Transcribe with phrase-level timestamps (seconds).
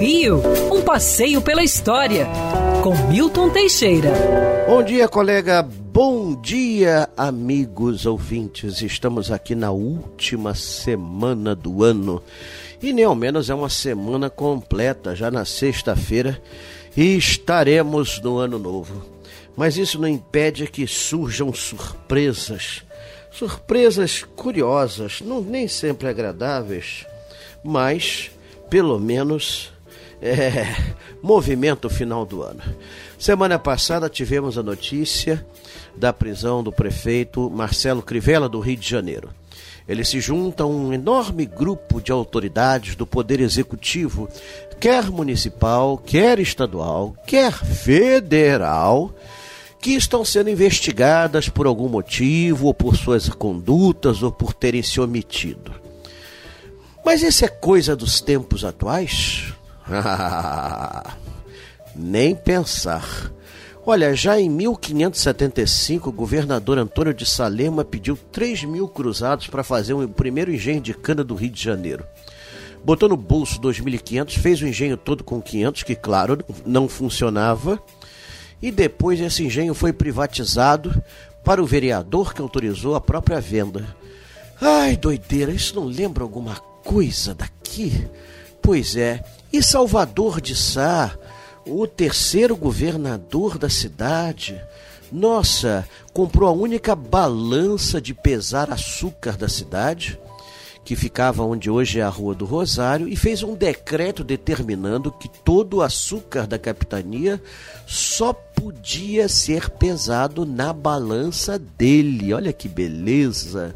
[0.00, 0.42] Rio,
[0.72, 2.26] um passeio pela história,
[2.82, 4.10] com Milton Teixeira.
[4.66, 5.62] Bom dia, colega.
[5.62, 8.82] Bom dia, amigos ouvintes.
[8.82, 12.22] Estamos aqui na última semana do ano.
[12.82, 16.40] E nem ao menos é uma semana completa, já na sexta-feira,
[16.96, 19.06] e estaremos no ano novo.
[19.56, 22.82] Mas isso não impede que surjam surpresas.
[23.30, 27.06] Surpresas curiosas, não, nem sempre agradáveis,
[27.62, 28.30] mas
[28.68, 29.72] pelo menos
[30.20, 30.66] é,
[31.22, 32.62] movimento final do ano.
[33.18, 35.44] Semana passada tivemos a notícia
[35.96, 39.30] da prisão do prefeito Marcelo Crivella do Rio de Janeiro.
[39.86, 44.28] Ele se junta a um enorme grupo de autoridades do Poder Executivo,
[44.80, 49.14] quer municipal, quer estadual, quer federal,
[49.78, 54.98] que estão sendo investigadas por algum motivo, ou por suas condutas, ou por terem se
[54.98, 55.83] omitido.
[57.04, 59.52] Mas isso é coisa dos tempos atuais?
[61.94, 63.30] Nem pensar.
[63.86, 69.92] Olha, já em 1575, o governador Antônio de Salema pediu 3 mil cruzados para fazer
[69.92, 72.02] o primeiro engenho de cana do Rio de Janeiro.
[72.82, 77.78] Botou no bolso 2.500, fez o engenho todo com 500, que claro, não funcionava
[78.62, 81.02] e depois esse engenho foi privatizado
[81.44, 83.86] para o vereador que autorizou a própria venda.
[84.58, 86.73] Ai, doideira, isso não lembra alguma coisa
[87.34, 88.08] daqui?
[88.62, 91.16] Pois é, e Salvador de Sá,
[91.66, 94.60] o terceiro governador da cidade,
[95.10, 100.18] nossa, comprou a única balança de pesar açúcar da cidade
[100.84, 105.28] que ficava onde hoje é a Rua do Rosário, e fez um decreto determinando que
[105.28, 107.42] todo o açúcar da capitania
[107.86, 112.34] só podia ser pesado na balança dele.
[112.34, 113.74] Olha que beleza!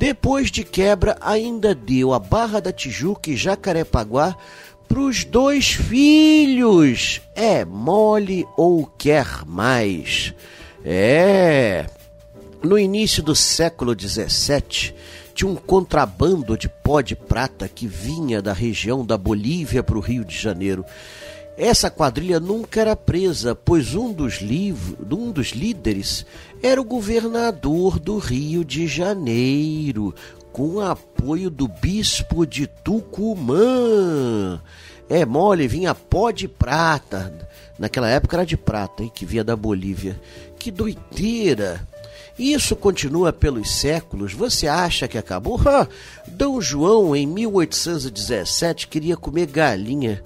[0.00, 4.34] Depois de quebra, ainda deu a Barra da Tijuca e Jacarepaguá
[4.88, 7.20] para os dois filhos.
[7.34, 10.32] É mole ou quer mais?
[10.82, 11.84] É.
[12.62, 14.94] No início do século XVII,
[15.34, 20.00] tinha um contrabando de pó de prata que vinha da região da Bolívia para o
[20.00, 20.82] Rio de Janeiro.
[21.56, 26.24] Essa quadrilha nunca era presa, pois um dos, um dos líderes
[26.62, 30.14] era o governador do Rio de Janeiro,
[30.52, 34.60] com apoio do bispo de Tucumã.
[35.08, 37.32] É mole, vinha pó de prata.
[37.78, 40.20] Naquela época era de prata, hein, que vinha da Bolívia.
[40.58, 41.86] Que doideira!
[42.38, 44.32] Isso continua pelos séculos.
[44.32, 45.60] Você acha que acabou?
[45.66, 45.86] Ah,
[46.26, 50.22] Dom João, em 1817, queria comer galinha.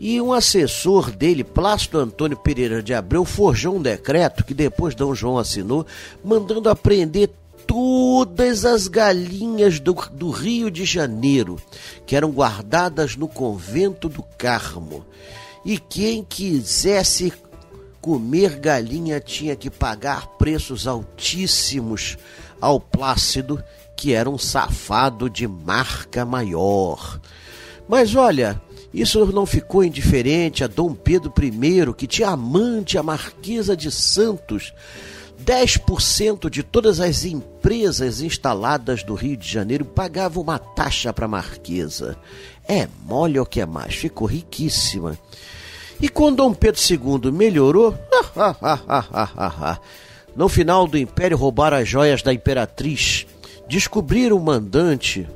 [0.00, 5.14] E um assessor dele, Plácido Antônio Pereira de Abreu, forjou um decreto que depois Dom
[5.14, 5.84] João assinou,
[6.24, 7.30] mandando apreender
[7.66, 11.60] todas as galinhas do, do Rio de Janeiro,
[12.06, 15.04] que eram guardadas no convento do Carmo.
[15.64, 17.32] E quem quisesse
[18.00, 22.16] comer galinha tinha que pagar preços altíssimos
[22.60, 23.62] ao Plácido,
[23.96, 27.20] que era um safado de marca maior.
[27.88, 28.60] Mas olha,
[28.92, 34.72] isso não ficou indiferente a Dom Pedro I, que tinha amante a Marquesa de Santos.
[35.44, 41.28] 10% de todas as empresas instaladas do Rio de Janeiro pagavam uma taxa para a
[41.28, 42.16] Marquesa.
[42.66, 45.18] É mole o que é mais, ficou riquíssima.
[46.00, 47.94] E quando Dom Pedro II melhorou,
[50.34, 53.26] no final do império roubaram as joias da imperatriz,
[53.68, 55.28] descobriram o mandante,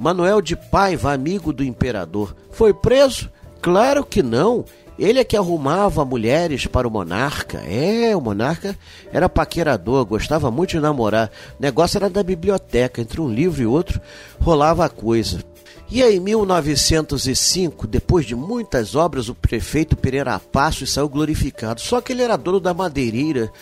[0.00, 2.34] Manuel de Paiva, amigo do imperador.
[2.50, 3.28] Foi preso?
[3.60, 4.64] Claro que não.
[4.98, 7.58] Ele é que arrumava mulheres para o monarca.
[7.58, 8.74] É, o monarca
[9.12, 11.30] era paquerador, gostava muito de namorar.
[11.58, 14.00] O negócio era da biblioteca, entre um livro e outro
[14.40, 15.44] rolava a coisa.
[15.90, 21.78] E aí, em 1905, depois de muitas obras, o prefeito Pereira Passos saiu glorificado.
[21.78, 23.52] Só que ele era dono da madeireira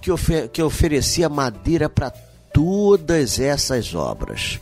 [0.00, 0.12] que,
[0.52, 2.12] que oferecia madeira para
[2.52, 4.60] todas essas obras.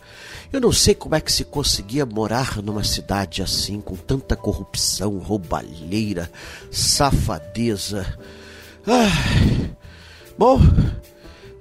[0.52, 5.18] Eu não sei como é que se conseguia morar numa cidade assim, com tanta corrupção,
[5.18, 6.30] roubalheira,
[6.70, 8.18] safadeza.
[10.38, 10.60] Bom,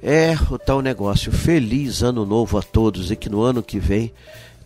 [0.02, 1.32] é o tal negócio.
[1.32, 4.14] Feliz ano novo a todos e que no ano que vem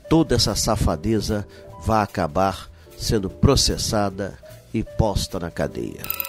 [0.09, 1.47] toda essa safadeza
[1.83, 4.38] vai acabar sendo processada
[4.73, 6.28] e posta na cadeia.